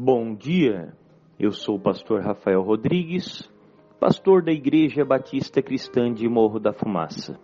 Bom 0.00 0.32
dia, 0.32 0.94
eu 1.40 1.50
sou 1.50 1.74
o 1.74 1.80
pastor 1.80 2.22
Rafael 2.22 2.62
Rodrigues, 2.62 3.50
pastor 3.98 4.44
da 4.44 4.52
Igreja 4.52 5.04
Batista 5.04 5.60
Cristã 5.60 6.12
de 6.12 6.28
Morro 6.28 6.60
da 6.60 6.72
Fumaça. 6.72 7.36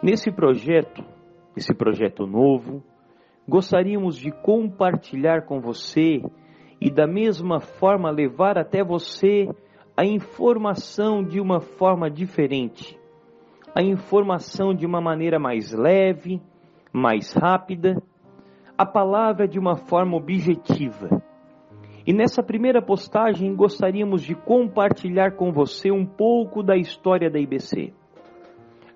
Nesse 0.00 0.30
projeto, 0.30 1.04
esse 1.56 1.74
projeto 1.74 2.24
novo, 2.24 2.84
gostaríamos 3.48 4.16
de 4.16 4.30
compartilhar 4.30 5.44
com 5.44 5.60
você 5.60 6.22
e 6.80 6.88
da 6.88 7.04
mesma 7.04 7.58
forma 7.58 8.12
levar 8.12 8.56
até 8.56 8.84
você 8.84 9.48
a 9.96 10.04
informação 10.04 11.20
de 11.20 11.40
uma 11.40 11.58
forma 11.58 12.08
diferente, 12.08 12.96
a 13.74 13.82
informação 13.82 14.72
de 14.72 14.86
uma 14.86 15.00
maneira 15.00 15.40
mais 15.40 15.72
leve, 15.72 16.40
mais 16.92 17.32
rápida, 17.32 18.00
a 18.78 18.86
palavra 18.86 19.48
de 19.48 19.58
uma 19.58 19.74
forma 19.74 20.16
objetiva. 20.16 21.28
E 22.10 22.12
nessa 22.12 22.42
primeira 22.42 22.82
postagem 22.82 23.54
gostaríamos 23.54 24.24
de 24.24 24.34
compartilhar 24.34 25.36
com 25.36 25.52
você 25.52 25.92
um 25.92 26.04
pouco 26.04 26.60
da 26.60 26.76
história 26.76 27.30
da 27.30 27.38
IBC. 27.38 27.94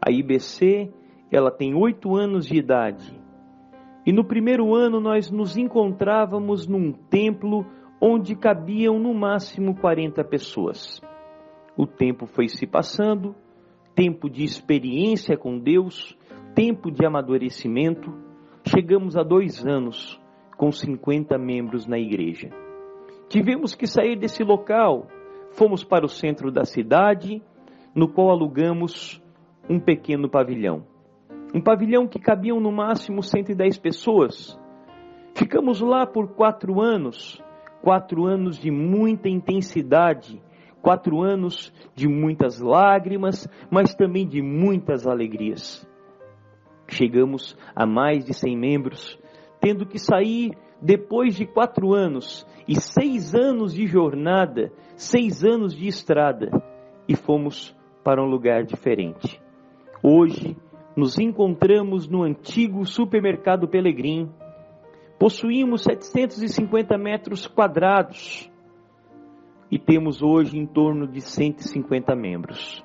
A 0.04 0.10
IBC, 0.10 0.92
ela 1.30 1.52
tem 1.52 1.76
oito 1.76 2.16
anos 2.16 2.44
de 2.44 2.56
idade. 2.56 3.16
E 4.04 4.12
no 4.12 4.24
primeiro 4.24 4.74
ano 4.74 4.98
nós 4.98 5.30
nos 5.30 5.56
encontrávamos 5.56 6.66
num 6.66 6.90
templo 6.90 7.64
onde 8.00 8.34
cabiam 8.34 8.98
no 8.98 9.14
máximo 9.14 9.76
40 9.76 10.24
pessoas. 10.24 11.00
O 11.76 11.86
tempo 11.86 12.26
foi 12.26 12.48
se 12.48 12.66
passando, 12.66 13.32
tempo 13.94 14.28
de 14.28 14.42
experiência 14.42 15.36
com 15.36 15.56
Deus, 15.56 16.18
tempo 16.52 16.90
de 16.90 17.06
amadurecimento. 17.06 18.12
Chegamos 18.66 19.16
a 19.16 19.22
dois 19.22 19.64
anos 19.64 20.20
com 20.56 20.72
50 20.72 21.38
membros 21.38 21.86
na 21.86 21.96
igreja. 21.96 22.50
Tivemos 23.34 23.74
que 23.74 23.84
sair 23.84 24.16
desse 24.16 24.44
local. 24.44 25.08
Fomos 25.54 25.82
para 25.82 26.06
o 26.06 26.08
centro 26.08 26.52
da 26.52 26.64
cidade, 26.64 27.42
no 27.92 28.06
qual 28.06 28.30
alugamos 28.30 29.20
um 29.68 29.80
pequeno 29.80 30.30
pavilhão. 30.30 30.86
Um 31.52 31.60
pavilhão 31.60 32.06
que 32.06 32.20
cabiam 32.20 32.60
no 32.60 32.70
máximo 32.70 33.24
110 33.24 33.76
pessoas. 33.78 34.56
Ficamos 35.34 35.80
lá 35.80 36.06
por 36.06 36.28
quatro 36.36 36.80
anos, 36.80 37.42
quatro 37.82 38.24
anos 38.24 38.56
de 38.56 38.70
muita 38.70 39.28
intensidade, 39.28 40.40
quatro 40.80 41.20
anos 41.20 41.72
de 41.92 42.06
muitas 42.06 42.60
lágrimas, 42.60 43.48
mas 43.68 43.96
também 43.96 44.28
de 44.28 44.40
muitas 44.40 45.08
alegrias. 45.08 45.84
Chegamos 46.86 47.58
a 47.74 47.84
mais 47.84 48.24
de 48.24 48.32
100 48.32 48.56
membros, 48.56 49.18
tendo 49.64 49.86
que 49.86 49.98
sair 49.98 50.54
depois 50.78 51.34
de 51.34 51.46
quatro 51.46 51.94
anos 51.94 52.46
e 52.68 52.78
seis 52.78 53.34
anos 53.34 53.72
de 53.72 53.86
jornada, 53.86 54.70
seis 54.94 55.42
anos 55.42 55.74
de 55.74 55.88
estrada, 55.88 56.50
e 57.08 57.16
fomos 57.16 57.74
para 58.04 58.22
um 58.22 58.26
lugar 58.26 58.64
diferente. 58.64 59.40
Hoje 60.02 60.54
nos 60.94 61.18
encontramos 61.18 62.06
no 62.06 62.24
antigo 62.24 62.84
supermercado 62.84 63.66
Pelegrim. 63.66 64.30
Possuímos 65.18 65.84
750 65.84 66.98
metros 66.98 67.46
quadrados 67.46 68.50
e 69.70 69.78
temos 69.78 70.22
hoje 70.22 70.58
em 70.58 70.66
torno 70.66 71.06
de 71.08 71.22
150 71.22 72.14
membros. 72.14 72.84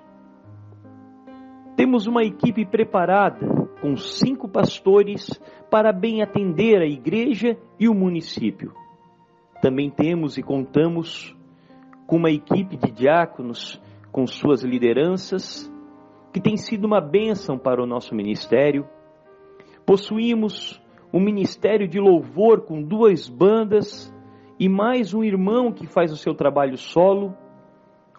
Temos 1.76 2.08
uma 2.08 2.24
equipe 2.24 2.66
preparada 2.66 3.59
com 3.82 3.96
cinco 3.96 4.48
pastores 4.48 5.30
para 5.70 5.92
bem 5.92 6.22
atender 6.22 6.82
a 6.82 6.86
igreja 6.86 7.58
e 7.80 7.88
o 7.88 7.94
município. 7.94 8.74
Também 9.62 9.90
temos 9.90 10.38
e 10.38 10.44
contamos 10.44 11.36
com 12.08 12.18
uma 12.18 12.32
equipe 12.32 12.78
de 12.78 12.92
diáconos 12.92 13.82
com 14.12 14.26
suas 14.26 14.64
lideranças, 14.64 15.72
que 16.34 16.42
tem 16.42 16.58
sido 16.58 16.86
uma 16.86 17.02
bênção 17.02 17.58
para 17.58 17.82
o 17.82 17.86
nosso 17.86 18.16
ministério. 18.16 18.88
Possuímos 19.86 20.82
um 21.14 21.20
ministério 21.20 21.88
de 21.88 22.00
louvor 22.00 22.62
com 22.62 22.82
duas 22.82 23.28
bandas 23.28 24.14
e 24.60 24.68
mais 24.68 25.14
um 25.14 25.23
irmão 25.23 25.72
que 25.72 25.88
faz 25.88 26.12
o 26.12 26.18
seu 26.18 26.34
trabalho 26.34 26.78
solo. 26.78 27.36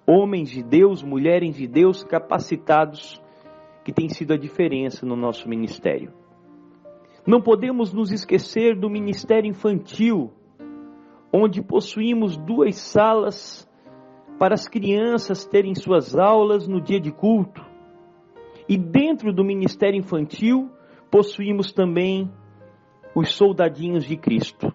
Homens 0.07 0.51
de 0.51 0.63
Deus, 0.63 1.03
mulheres 1.03 1.55
de 1.55 1.67
Deus 1.67 2.03
capacitados 2.03 3.21
que 3.85 3.93
tem 3.93 4.09
sido 4.09 4.33
a 4.33 4.37
diferença 4.37 5.07
no 5.07 5.17
nosso 5.17 5.49
ministério. 5.49 6.13
Não 7.27 7.41
podemos 7.41 7.93
nos 7.93 8.11
esquecer 8.11 8.79
do 8.79 8.89
ministério 8.89 9.49
infantil, 9.49 10.33
onde 11.33 11.63
possuímos 11.63 12.37
duas 12.37 12.77
salas 12.77 13.69
para 14.39 14.55
as 14.55 14.67
crianças 14.67 15.45
terem 15.45 15.75
suas 15.75 16.17
aulas 16.17 16.67
no 16.67 16.81
dia 16.81 16.99
de 16.99 17.13
culto. 17.13 17.65
E 18.69 18.79
dentro 18.79 19.33
do 19.33 19.45
ministério 19.45 19.99
infantil, 19.99 20.71
possuímos 21.11 21.73
também 21.73 22.31
os 23.15 23.35
soldadinhos 23.35 24.05
de 24.05 24.17
Cristo. 24.17 24.73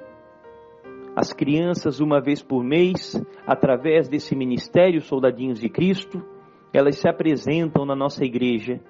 As 1.15 1.31
crianças, 1.31 1.99
uma 1.99 2.19
vez 2.19 2.44
por 2.44 2.63
mês, 2.63 3.19
através 3.47 4.09
desse 4.09 4.35
ministério 4.35 5.01
Soldadinhos 5.01 5.59
de 5.59 5.69
Cristo, 5.69 6.21
elas 6.75 6.97
se 6.97 7.08
apresentam 7.08 7.86
na 7.86 7.96
nossa 7.96 8.25
igreja 8.25 8.81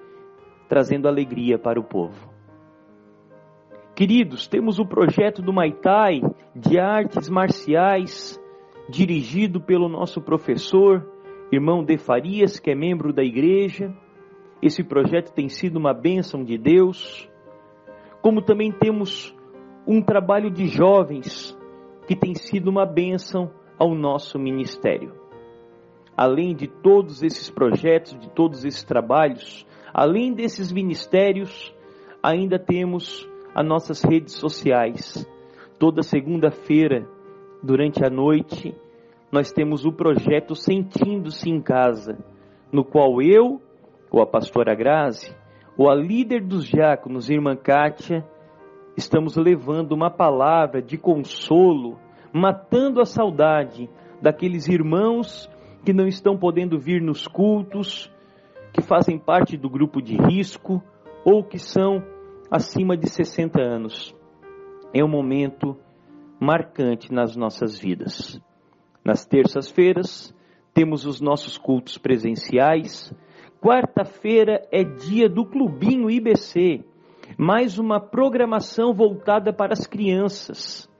trazendo 0.68 1.06
alegria 1.06 1.58
para 1.58 1.78
o 1.78 1.84
povo. 1.84 2.28
Queridos, 3.94 4.46
temos 4.46 4.78
o 4.78 4.84
projeto 4.84 5.40
do 5.40 5.52
Maitai 5.52 6.20
de 6.54 6.78
artes 6.78 7.28
marciais, 7.28 8.38
dirigido 8.90 9.60
pelo 9.60 9.88
nosso 9.88 10.20
professor, 10.20 11.08
irmão 11.50 11.84
De 11.84 11.96
Farias, 11.96 12.58
que 12.58 12.70
é 12.70 12.74
membro 12.74 13.12
da 13.12 13.22
igreja. 13.22 13.94
Esse 14.60 14.82
projeto 14.82 15.32
tem 15.32 15.48
sido 15.48 15.76
uma 15.76 15.94
bênção 15.94 16.44
de 16.44 16.58
Deus. 16.58 17.30
Como 18.20 18.42
também 18.42 18.72
temos 18.72 19.34
um 19.86 20.02
trabalho 20.02 20.50
de 20.50 20.66
jovens, 20.66 21.56
que 22.06 22.16
tem 22.16 22.34
sido 22.34 22.68
uma 22.68 22.84
bênção 22.84 23.50
ao 23.78 23.94
nosso 23.94 24.38
ministério. 24.38 25.25
Além 26.16 26.54
de 26.54 26.66
todos 26.66 27.22
esses 27.22 27.50
projetos, 27.50 28.18
de 28.18 28.30
todos 28.30 28.64
esses 28.64 28.82
trabalhos, 28.82 29.66
Além 29.98 30.34
desses 30.34 30.70
ministérios, 30.70 31.74
ainda 32.22 32.58
temos 32.58 33.26
as 33.54 33.66
nossas 33.66 34.04
redes 34.04 34.34
sociais. 34.34 35.26
Toda 35.78 36.02
segunda-feira, 36.02 37.08
durante 37.62 38.04
a 38.04 38.10
noite, 38.10 38.76
nós 39.32 39.50
temos 39.50 39.86
o 39.86 39.92
projeto 39.92 40.54
Sentindo-se 40.54 41.48
em 41.48 41.62
Casa, 41.62 42.18
no 42.70 42.84
qual 42.84 43.22
eu, 43.22 43.58
ou 44.10 44.20
a 44.20 44.26
pastora 44.26 44.74
Grazi, 44.74 45.34
ou 45.78 45.88
a 45.88 45.94
líder 45.94 46.42
dos 46.42 46.66
diáconos, 46.66 47.30
irmã 47.30 47.56
Kátia, 47.56 48.22
estamos 48.98 49.34
levando 49.38 49.92
uma 49.92 50.10
palavra 50.10 50.82
de 50.82 50.98
consolo, 50.98 51.98
matando 52.30 53.00
a 53.00 53.06
saudade 53.06 53.88
daqueles 54.20 54.68
irmãos 54.68 55.48
que 55.86 55.92
não 55.92 56.08
estão 56.08 56.36
podendo 56.36 56.80
vir 56.80 57.00
nos 57.00 57.28
cultos, 57.28 58.12
que 58.72 58.82
fazem 58.82 59.20
parte 59.20 59.56
do 59.56 59.70
grupo 59.70 60.02
de 60.02 60.16
risco 60.16 60.82
ou 61.24 61.44
que 61.44 61.60
são 61.60 62.02
acima 62.50 62.96
de 62.96 63.08
60 63.08 63.62
anos. 63.62 64.12
É 64.92 65.04
um 65.04 65.08
momento 65.08 65.76
marcante 66.40 67.12
nas 67.12 67.36
nossas 67.36 67.78
vidas. 67.78 68.40
Nas 69.04 69.24
terças-feiras, 69.24 70.34
temos 70.74 71.06
os 71.06 71.20
nossos 71.20 71.56
cultos 71.56 71.96
presenciais. 71.96 73.14
Quarta-feira 73.60 74.66
é 74.72 74.82
dia 74.82 75.28
do 75.28 75.46
Clubinho 75.46 76.10
IBC, 76.10 76.84
mais 77.38 77.78
uma 77.78 78.00
programação 78.00 78.92
voltada 78.92 79.52
para 79.52 79.72
as 79.72 79.86
crianças. 79.86 80.90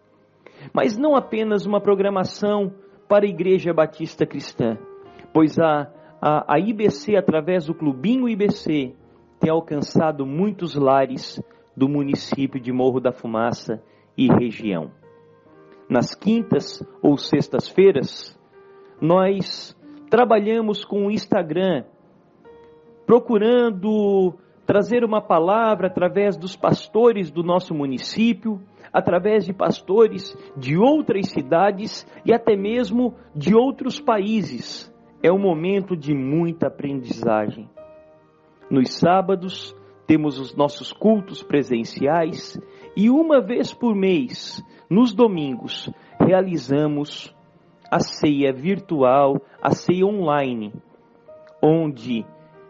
Mas 0.73 0.97
não 0.97 1.17
apenas 1.17 1.67
uma 1.67 1.81
programação 1.81 2.73
para 3.09 3.25
a 3.25 3.29
Igreja 3.29 3.73
Batista 3.73 4.27
Cristã, 4.27 4.77
pois 5.33 5.59
há 5.59 5.91
a, 6.21 6.55
a 6.55 6.59
IBC, 6.59 7.17
através 7.17 7.67
do 7.67 7.75
Clubinho 7.75 8.29
IBC, 8.29 8.95
tem 9.39 9.51
alcançado 9.51 10.25
muitos 10.25 10.75
lares 10.75 11.41
do 11.77 11.89
município 11.89 12.61
de 12.61 12.73
Morro 12.73 13.01
da 13.01 13.13
Fumaça 13.13 13.83
e 14.17 14.29
região. 14.29 14.91
Nas 15.89 16.15
quintas 16.15 16.83
ou 17.03 17.17
sextas-feiras, 17.17 18.37
nós 19.01 19.77
trabalhamos 20.11 20.85
com 20.85 21.07
o 21.07 21.11
Instagram, 21.11 21.85
procurando 23.07 24.35
trazer 24.67 25.05
uma 25.05 25.21
palavra 25.23 25.87
através 25.87 26.37
dos 26.37 26.57
pastores 26.57 27.31
do 27.31 27.43
nosso 27.43 27.75
município, 27.75 28.61
através 28.93 29.45
de 29.45 29.53
pastores 29.53 30.37
de 30.57 30.77
outras 30.77 31.31
cidades 31.31 32.07
e 32.25 32.33
até 32.33 32.57
mesmo 32.57 33.15
de 33.35 33.55
outros 33.55 34.01
países 34.01 34.93
é 35.23 35.33
um 35.33 35.39
momento 35.39 35.97
de 35.97 36.15
muita 36.15 36.69
aprendizagem. 36.69 37.69
Nos 38.71 38.95
sábados, 38.95 39.75
temos 40.07 40.39
os 40.39 40.55
nossos 40.55 40.93
cultos 40.93 41.43
presenciais 41.43 42.59
e 42.97 43.11
uma 43.11 43.41
vez 43.41 43.75
por 43.75 43.95
mês, 43.95 44.63
nos 44.89 45.13
domingos, 45.13 45.91
realizamos 46.21 47.35
a 47.91 47.99
ceia 48.01 48.53
virtual, 48.53 49.41
a 49.61 49.71
ceia 49.71 50.07
online, 50.07 50.73
onde 51.63 52.25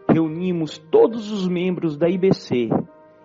reunimos 0.09 0.77
todos 0.77 1.31
os 1.31 1.47
membros 1.47 1.97
da 1.97 2.09
IBC 2.09 2.69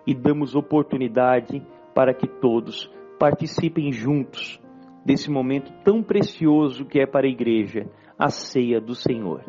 e 0.05 0.13
damos 0.13 0.55
oportunidade 0.55 1.65
para 1.93 2.13
que 2.13 2.27
todos 2.27 2.91
participem 3.19 3.91
juntos 3.91 4.59
desse 5.05 5.29
momento 5.29 5.71
tão 5.83 6.01
precioso 6.01 6.85
que 6.85 6.99
é 6.99 7.05
para 7.05 7.27
a 7.27 7.29
igreja, 7.29 7.89
a 8.17 8.29
ceia 8.29 8.79
do 8.79 8.95
Senhor. 8.95 9.43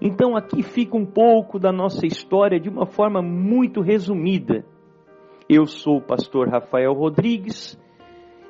Então 0.00 0.36
aqui 0.36 0.62
fica 0.62 0.96
um 0.96 1.06
pouco 1.06 1.58
da 1.58 1.72
nossa 1.72 2.06
história 2.06 2.58
de 2.58 2.68
uma 2.68 2.86
forma 2.86 3.22
muito 3.22 3.80
resumida. 3.80 4.64
Eu 5.48 5.66
sou 5.66 5.98
o 5.98 6.02
pastor 6.02 6.48
Rafael 6.48 6.92
Rodrigues 6.92 7.80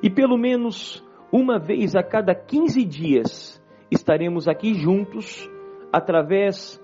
e 0.01 0.09
pelo 0.09 0.37
menos 0.37 1.05
uma 1.31 1.59
vez 1.59 1.95
a 1.95 2.03
cada 2.03 2.33
15 2.33 2.83
dias 2.85 3.63
estaremos 3.91 4.47
aqui 4.47 4.73
juntos 4.73 5.49
através 5.91 6.81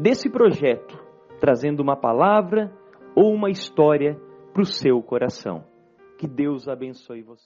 desse 0.00 0.30
projeto, 0.30 0.98
trazendo 1.38 1.80
uma 1.80 1.94
palavra 1.94 2.72
ou 3.14 3.34
uma 3.34 3.50
história 3.50 4.18
para 4.52 4.62
o 4.62 4.66
seu 4.66 5.02
coração. 5.02 5.64
Que 6.18 6.26
Deus 6.26 6.68
abençoe 6.68 7.22
você. 7.22 7.38